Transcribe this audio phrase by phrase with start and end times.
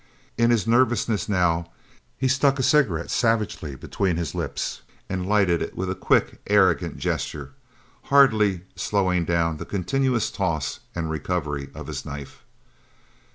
[0.35, 1.69] In his nervousness, now,
[2.17, 6.97] he stuck a cigarette savagely between his lips, and lighted it with a quick, arrogant
[6.97, 7.53] gesture,
[8.05, 12.43] hardly slowing down the continuous toss and recovery of his knife.